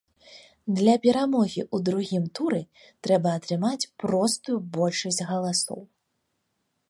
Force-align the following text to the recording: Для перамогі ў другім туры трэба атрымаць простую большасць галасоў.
Для 0.77 0.93
перамогі 1.03 1.61
ў 1.75 1.77
другім 1.89 2.23
туры 2.39 2.61
трэба 3.07 3.29
атрымаць 3.39 3.89
простую 4.05 4.57
большасць 4.77 5.23
галасоў. 5.33 5.79